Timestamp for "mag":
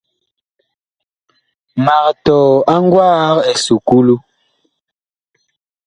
1.85-2.05